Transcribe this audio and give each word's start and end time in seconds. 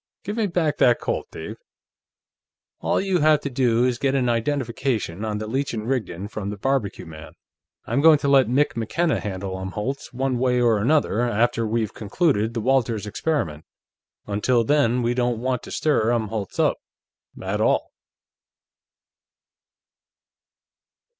Give 0.23 0.35
me 0.35 0.47
back 0.47 0.77
that 0.79 0.99
Colt, 0.99 1.27
Dave. 1.31 1.57
All 2.79 2.99
you 2.99 3.19
have 3.19 3.39
to 3.41 3.51
do 3.51 3.85
is 3.85 3.99
get 3.99 4.15
an 4.15 4.29
identification 4.29 5.23
on 5.23 5.37
the 5.37 5.45
Leech 5.45 5.73
& 5.73 5.73
Rigdon 5.75 6.27
from 6.27 6.49
the 6.49 6.57
barbecue 6.57 7.05
man. 7.05 7.33
I'm 7.85 8.01
going 8.01 8.17
to 8.17 8.27
let 8.27 8.47
Mick 8.47 8.75
McKenna 8.75 9.19
handle 9.19 9.55
Umholtz, 9.59 10.11
one 10.11 10.39
way 10.39 10.59
or 10.59 10.79
another, 10.79 11.19
after 11.21 11.67
we've 11.67 11.93
concluded 11.93 12.55
the 12.55 12.61
Walters 12.61 13.05
experiment. 13.05 13.63
Until 14.25 14.63
then, 14.63 15.03
we 15.03 15.13
don't 15.13 15.37
want 15.37 15.61
to 15.61 15.71
stir 15.71 16.09
Umholtz 16.11 16.57
up, 16.59 16.79
at 17.39 17.61
all." 17.61 17.91